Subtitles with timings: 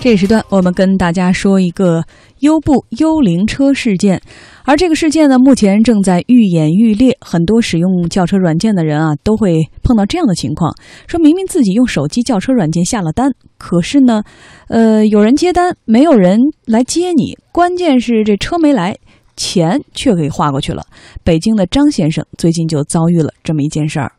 [0.00, 2.04] 这一时段，我们跟大家说一个
[2.38, 4.22] 优步幽灵车事件，
[4.64, 7.18] 而这个事件呢，目前正在愈演愈烈。
[7.20, 10.72] 很多使用轿车软件的人啊，都会碰到这样的情况：
[11.08, 14.22] 说明明自己用手机轿车软件下了单，可是呢，
[14.68, 18.96] 呃，有人接单，没有人来接你，关键是这车没来，
[19.36, 20.84] 钱却给划过去了。
[21.24, 24.12] 北京的张先生最近就遭遇了这么一件事儿。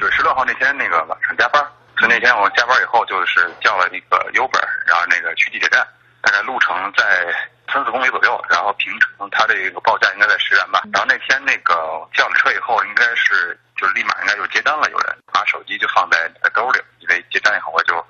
[0.00, 1.60] 九月十六号那天，那个晚上加班。
[1.98, 5.86] 所以那天我加班以后，就是叫了一个 Uber，然后那个去地铁站，
[6.20, 7.32] 大概路程在
[7.72, 10.82] 三四公里左右，然后平常它这个报价应该在十元吧。
[10.92, 11.74] 然后那天那个
[12.12, 18.03] 叫了车以后，应该是就立马应该就接单了，有人把手机就放在兜里，因为接单以后我就。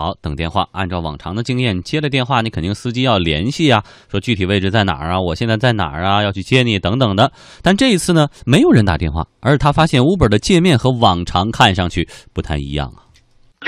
[0.00, 0.66] 好，等电话。
[0.72, 7.30] 按照往常的经验，接了电话，你肯定司机要联系啊，说具体位置在哪儿啊，我现在在哪儿啊，要去接你等等的。
[7.60, 13.04] 但这一次呢，没有人打电话，而他发现 Uber 的界面和往常看上去不太一样啊。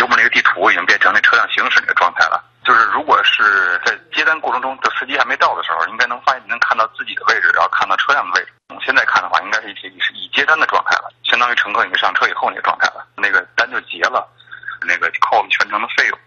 [0.01, 8.57] Uber 那个地图已经变成那车辆行驶那个状态了，就是如果是在接单过程中，这司机还没到的时候，应该能发现能看到自己的位置，然后看到车辆的位置。
[8.81, 14.25] 现在看的话，应该是已是已接单的状态了，相当于乘客已经上车以后那个状态了，那个单就结了。
[14.87, 16.19] 那个扣我们全程的费用。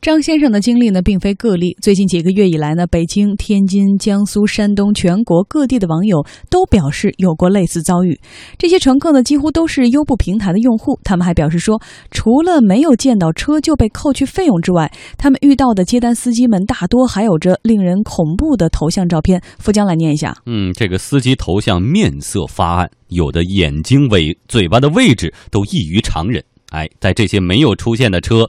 [0.00, 1.76] 张先生的经历呢，并非个例。
[1.82, 8.18] 最近几个月以来呢，北京、天津、江苏、山东全国各地的网友都表示有过类似遭遇。
[8.56, 10.98] 这些乘客呢，几乎都是优步平台的用户。
[11.04, 11.78] 他们还表示说，
[12.10, 19.42] 除了没有见到车就被扣去费用之外，他们遇到的接单司机们大多还有着令人恐怖的头像照片。
[19.58, 20.34] 富江来念一下。
[20.46, 26.42] 嗯，这个司机头像面色发暗，有的眼睛尾、嘴巴的位置都异于常人。
[26.70, 28.48] 哎，在这些没有出现的车，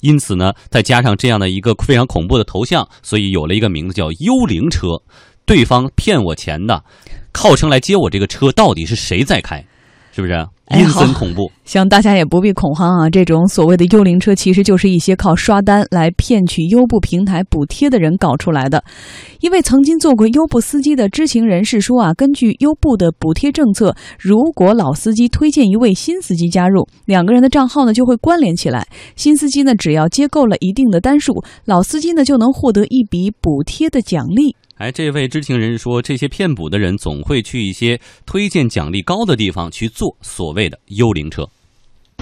[0.00, 4.88] 因此呢，再加上这样的一个非常恐怖的头像，所以有了一个名字叫“幽灵车”。
[5.44, 6.84] 对方骗我钱的，
[7.34, 9.62] 号称来接我这个车，到底是谁在开？
[10.12, 10.46] 是不是？
[10.70, 13.10] 阴森恐怖，像，大家也不必恐慌啊！
[13.10, 18.82] 这种所谓的幽灵车，其实就是一些靠刷单来骗取优步平台补贴的人搞出来的。
[19.40, 28.86] 一位曾经做过优步司机的知情人士说啊，根据优步的补贴政策，如果老司机推荐一位新司机加入，两个人的账号呢就会关联起来。
[29.14, 34.56] 新司机呢只要接够了一定的单数，老司机呢就能获得一笔补贴的奖励。
[34.76, 41.48] 哎，这位知情人说，这些骗补的人总会去一些推荐奖励高的地方去做所谓的幽灵车。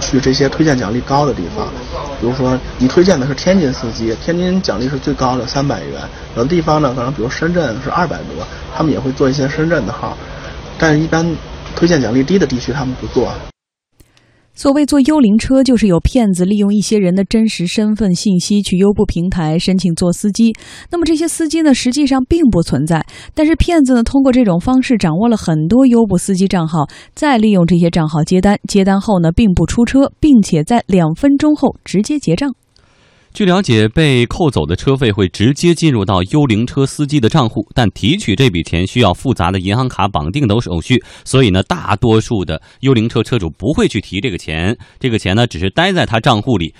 [0.01, 1.71] 去这些推荐奖励高的地方，
[2.19, 6.01] 比如说你推荐的是天津司机，天津奖励是最高的三百元。
[6.35, 8.45] 有的地方呢，可能比如深圳是二百多，
[8.75, 10.17] 他们也会做一些深圳的号，
[10.77, 11.25] 但是一般
[11.75, 13.31] 推荐奖励低的地区他们不做。
[14.53, 20.53] 所谓做幽灵车，就是有骗子利用一些人的真实身份信息去优步平台申请做司机。
[20.91, 23.03] 那么这些司机呢，实际上并不存在，
[23.33, 26.85] 但是骗子呢，通过这种方式掌握了很多优步司机账号，
[27.15, 32.53] 再利用这些账号接单，接单后呢，并不出车，并且在两分钟后直接结账。
[33.33, 46.75] 据了解，被扣走的车费会直接进入到幽灵车司机的账户，但提取这笔钱需要复杂的银行卡绑定等手续，所以呢，大多数的幽灵车车主不会去提这个钱，这个钱呢，只是待在他账户里。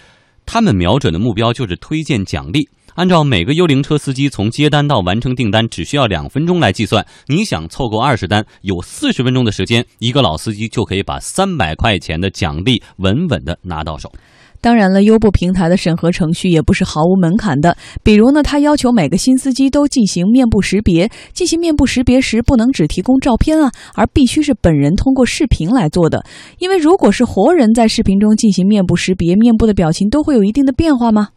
[0.45, 2.67] 他们瞄准的目标就是推荐奖励。
[2.95, 14.11] 按照每个幽灵车司机从接单到完成订单只需要两分钟来计算，你想凑够二十单，有四十分钟的时间，一个老司机就可以把三百块钱的奖励稳稳的拿到手。
[14.61, 17.75] 当然了，优步平台的审核程序也不是毫无门槛的。
[18.03, 26.23] 比如呢，它要求每个新司机都进行面部识别，进行面部识别时不能只提供照片啊，而必须是本人通过视频来做的。
[26.59, 31.29] 因为如果是活人在视频中进行面部识别，面部的表情都会有一定的变化吗？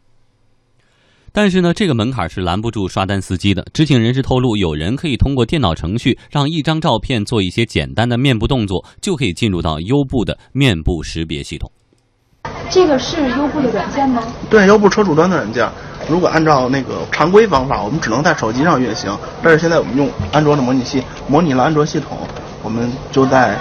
[1.32, 3.66] 但是呢，这个门槛是拦不住刷单司机的。
[3.72, 11.72] 知情人士透露，有人可以通过电脑程序让一张照片做一些简单的面部动作，就可以进入到优步的面部识别系统。
[12.74, 14.20] 这个是优步的软件吗？
[14.50, 15.64] 对，优步车主端的软件。
[16.08, 19.16] 如果按照那个常规方法，我们只能在手机上运行。
[19.40, 22.18] 但是现在我们用安卓的模拟器，模拟了安卓系统，
[22.64, 23.56] 我们就在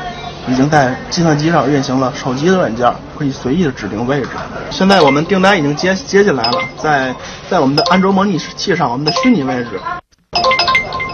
[0.48, 4.30] 已经在计算机上运行了手机的软件，可以随意的指定位置。
[4.72, 7.14] 现在我们订单已经接接进来了，在
[7.48, 9.80] 在我们的安卓模拟器上，我们的虚拟位置。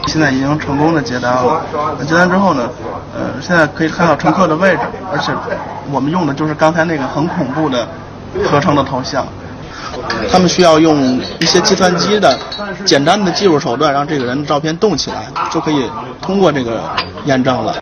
[0.08, 1.62] 现在已经成功的接单了。
[2.08, 2.70] 接单之后呢，
[3.16, 5.32] 呃，现在可以看到乘客的位置，而且
[5.92, 7.88] 我们用的就是刚才那个很恐怖的
[8.50, 9.26] 合成的头像。
[10.32, 12.38] 他们需要用一些计算机的
[12.86, 15.90] 简单的技术手段，让这个人的照片动起来，就可以
[16.22, 16.82] 通过这个
[17.26, 17.76] 验证了。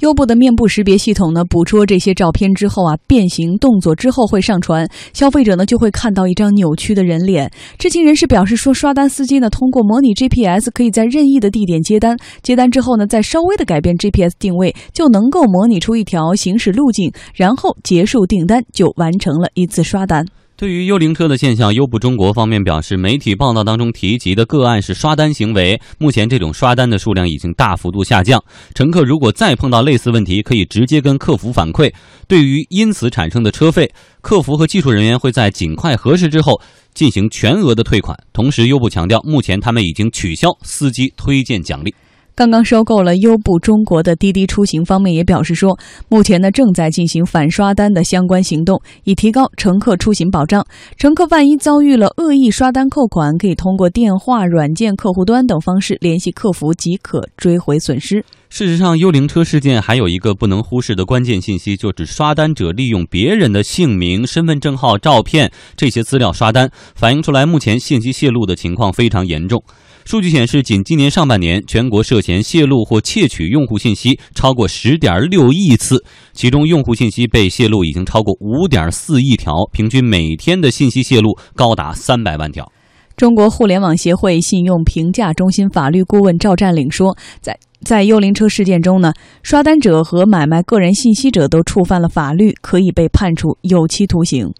[0.00, 7.50] 优步的面部识别系统呢，捕捉这些照片之后啊，变形动作之后会上传，消费者呢就会看到一张扭曲的人脸。
[7.78, 20.24] 知情人士表示说，刷单司机呢通过模拟 GPS，可以在任意的地点接单，接单之后呢，再稍微的改变 GPS 定位，就能够模拟出一条行驶路径，然后结束订单，就完成了一次刷单。
[20.58, 28.42] 对于幽灵车的现象，优步中国方面表示，媒体报道当中提及的个案是刷单行为，目前这种刷单的数量已经大幅度下降。
[28.74, 31.94] 乘客如果再碰到类似问题，可以直接跟客服反馈。
[32.26, 33.88] 对于因此产生的车费，
[34.20, 36.60] 客服和技术人员会在尽快核实之后
[36.92, 38.18] 进行全额的退款。
[38.32, 41.94] 同时，优步强调，目前他们已经取消司机推荐奖励。
[42.38, 45.76] 刚刚收购了优步中国的滴滴出行方面也表示说，
[46.08, 50.64] 目前呢正在进行反刷单的相关行动，以提高乘客出行保障。
[50.96, 58.24] 乘客万一遭遇了恶意刷单扣款，可以通过电话、软件、客户端等方式联系客服，即可追回损失。
[58.50, 69.60] 事实上，幽灵车事件还有一个不能忽视的关键信息，就是刷单者利用别人的姓名、身份证号、照片这些资料刷单，反映出来目前信息泄露的情况非常严重。
[70.08, 76.02] 数据显示，仅今年上半年，全国涉嫌泄露或窃取用户信息超过十点六亿次，
[76.32, 82.72] 其中用户信息被泄露已经超过五点四亿条，平均每天的信息泄露高达三百万条。
[83.18, 89.12] 中国互联网协会信用评价中心法律顾问赵占领说，在在幽灵车事件中呢，
[89.42, 94.54] 刷单者和买卖个人信息者都触犯了法律，可以被判处有期徒刑。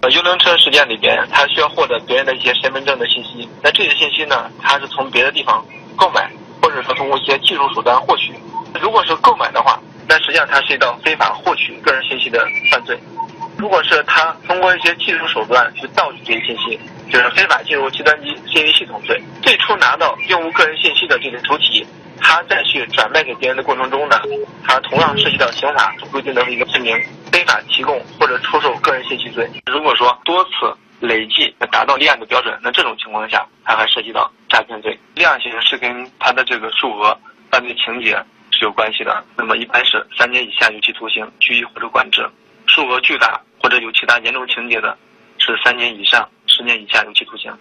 [0.00, 3.48] 呃，幽灵车事件里边，他需要获得别人的一些身份证的信息。
[3.60, 5.64] 那这些信息呢，他是从别的地方
[5.96, 6.30] 购买，
[6.62, 8.32] 或者说通过一些技术手段获取。
[8.80, 9.76] 如果是购买的话，
[10.08, 12.96] 那实际上它是一道非法获取个人信息的犯罪。
[13.56, 16.78] 如果是他通过一些技术手段去盗取这些信息，
[17.10, 19.20] 就是非法进入计算机信息系统罪。
[19.42, 21.84] 最初拿到用户个人信息的这个主体，
[22.20, 24.16] 他再去转卖给别人的过程中呢，
[24.64, 26.96] 他同样涉及到刑法所规定的一个罪名。
[27.30, 30.50] 非法提供或者出售个人信息罪，如果说多次
[31.00, 34.98] 累计达到立案的标准，那这种情况下，它还涉及到诈骗罪。
[35.14, 37.16] 量刑是跟它的这个数额、
[37.50, 38.20] 犯罪情节
[38.50, 39.24] 是有关系的。
[39.36, 42.22] 那么一般是三年以下有期徒刑、拘役或者管制；
[42.66, 44.96] 数额巨大或者有其他严重情节的，
[45.38, 47.52] 是三年以上十年以下有期徒刑。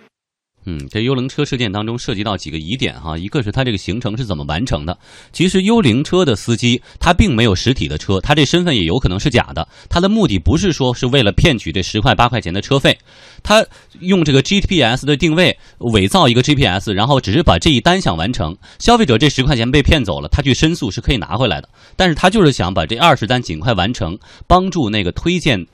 [0.69, 4.97] 嗯，这幽灵车事件当中涉及到几个疑点哈，一个是他这个行程是怎么完成的。
[5.31, 9.65] 其实幽灵车的司机他并没有实体的车，他这身份也有可能是假的。
[9.89, 12.97] 他的目的不是说是为了骗取这十块八块钱的车费，
[13.41, 13.65] 他
[14.01, 15.57] 用这个 GPS 的定位
[15.93, 18.53] 伪造一个 GPS，然后只是把这一单想完成。
[18.77, 21.69] 消费者这十块钱被骗走了，他去申诉是可以拿回来的。
[21.95, 25.65] 但是他就是想把这二十单尽快完成，帮助那个推荐。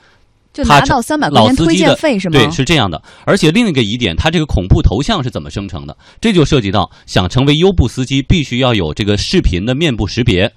[0.54, 2.40] 就拿到三百块钱推荐费是吗？
[2.40, 3.02] 对，是这样的。
[3.26, 5.98] 而且另一个疑点，他这个恐怖头像是怎么生成的？
[6.22, 10.54] 这就涉及到想成为优步司机，必须要有这个视频的面部识别，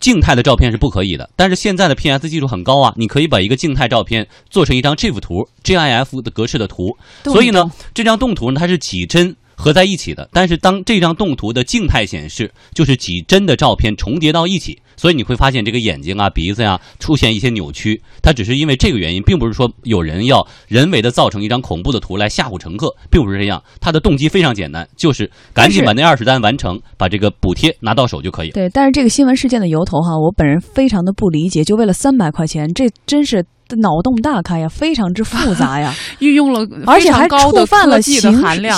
[0.00, 1.28] 静态的照片是不可以的。
[1.36, 6.96] 但是现在的 PS 技术很高啊，你可以把一个静态照片做成一张 GIF 图，GIF 的格式的图。
[7.24, 10.28] 所以呢，这张动图呢，它是几帧合在一起的。
[10.32, 14.80] 但是当这张动图的静态显示，就是几帧的照片重叠到一起。
[14.96, 23.62] 所以你会发现这个眼睛啊、鼻子呀出现一些扭曲，它只是因为这个原因，并不是说有人要人为的造成一张恐怖的图来吓唬乘客，并不是这样。
[23.80, 28.50] 他的动机非常简单，就是赶紧把那二十单完成，把这个补贴拿到手就可以。
[28.50, 33.42] 对，但是这个新闻事件的由头哈，我本人非常的不理解，就为了三百块钱，这真是
[33.76, 38.20] 脑洞大开呀，非常之复杂呀， 运用了而且还触犯了刑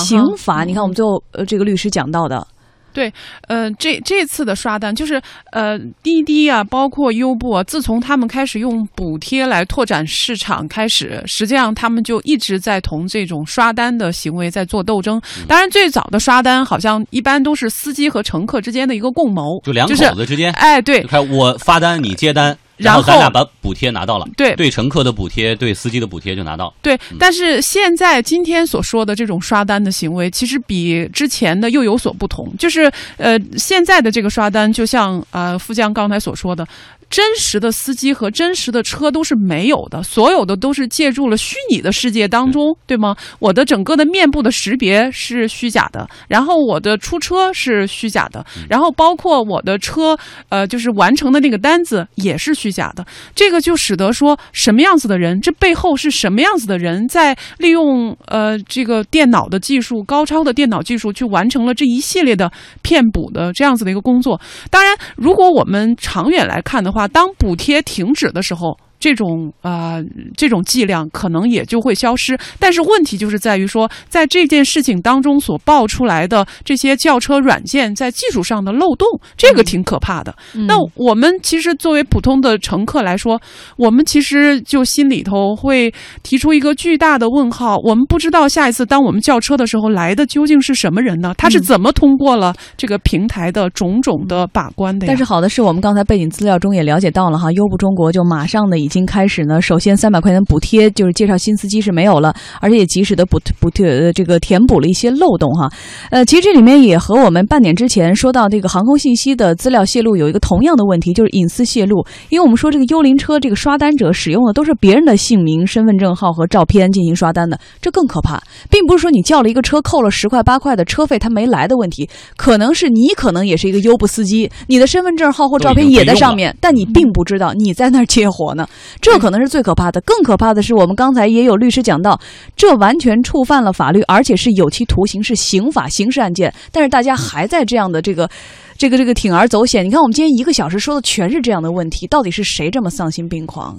[0.04, 0.64] 刑法。
[0.64, 2.46] 你看，我们最后呃这个律师讲到的。
[2.94, 3.10] 对，
[3.48, 5.18] 呃，这这次的刷单就是，
[5.52, 15.18] 呃，滴滴啊，包括优步啊，自从他们开始用补贴来拓展市场开始，实际上他们就一直在同这种刷单的行为在做斗争。
[15.48, 22.54] 当然，最早的刷单好像一般都是司机和乘客之间的一个共谋，就两口子之间，哎，对，看我发单，你接单。
[22.76, 26.72] 然后咱俩把补贴拿到了，对对，乘客的补贴，对司机的补贴就拿到。
[26.82, 32.52] 对，但是现在今天所说的这种刷单的行为，其实比之前的又有所不同。
[32.58, 36.66] 就是呃，现在的这个刷单，就像呃富江刚才所说的。
[37.12, 43.14] 真实的司机和真实的车都是没有的，所有的都是借助了虚拟的世界当中，对吗？
[43.38, 50.16] 我的整个的面部的识别是虚假的，然后我的出车是虚假的，然后包括我的车，
[50.48, 53.04] 呃，就是完成的那个单子也是虚假的。
[53.34, 62.50] 这个就使得说，什么样子的人，这背后是什么样子的人在利用呃这个电脑的技术，高超的电脑技术去完成了这一系列的
[62.80, 64.40] 骗补的这样子的一个工作。
[64.70, 68.78] 当然，如果我们长远来看的话，当补贴停止的时候。
[69.02, 70.00] 这种啊，
[70.36, 72.38] 这种剂量可能也就会消失。
[72.60, 80.32] 但是问题就是在于说，在这件事情当中所爆出来的这些轿车软件在技术上的漏洞，这个挺可怕的。
[80.68, 83.40] 那我们其实作为普通的乘客来说，
[83.76, 85.92] 我们其实就心里头会
[86.22, 87.76] 提出一个巨大的问号。
[87.78, 91.34] 我们不知道下一次当我们叫车的时候来的究竟是什么人呢？
[91.36, 95.08] 他是怎么通过了这个平台的种种的把关的？
[95.08, 98.91] 但是好的是我们刚才背景资料中也了解到了哈，优步中国就马上的已。
[98.92, 105.72] 经开始呢，首先三百块钱补贴就是介绍新司机是没有了，而且也及时的补补贴呃这个填补了一些漏洞哈。
[106.10, 112.04] 呃，其实这里面也和我们半点之前说到这个航空信息的资料泄露有一个同样的问题，就是隐私泄露。
[112.28, 118.42] 因为我们说这个幽灵车这个刷单者使用的都是别人的姓名、身份证号和照片进行刷单的，这更可怕。
[118.68, 128.66] 并不是说你叫了一个车扣了十块八块的车费他没来的问题，可能是你可能也是一个优步司机，你的身份证号或照片也在上面，但你并不知道你在那儿接活呢，
[129.00, 130.00] 这可能是最可怕的。
[130.02, 132.20] 更可怕的是，我们刚才也有律师讲到，
[132.56, 136.52] 这完全触犯了法律，而且是有期徒刑，是刑法刑事案件。
[136.70, 138.28] 但是大家还在这样的这个、
[138.78, 139.84] 这个、这个铤而走险。
[139.84, 143.78] 你看，我们今天一个小时说的全是这样的问题，到底是谁这么丧心病狂？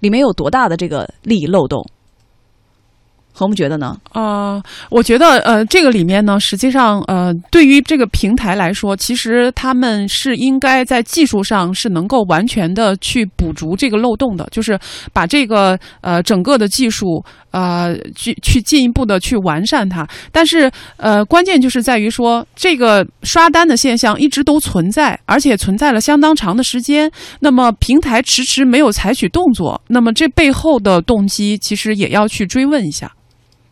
[0.00, 1.84] 里面有多大的这个利益漏洞？
[3.36, 3.96] 何木觉得呢？
[4.12, 14.78] 呃，我觉得呃，这个里面呢，实际上呃，对于这个平台来说，其实他们是应该在技术上是能够完全的去补足这个漏洞的，就是
[15.12, 20.06] 把这个呃整个的技术呃去去进一步的去完善它。
[20.30, 27.10] 但是呃，关键就是在于说，这个刷单的现象一直都存在，而且存在了相当长的时间。
[27.40, 33.10] 那么平台迟迟没有采取动作，那么这背后的动机其实也要去追问一下。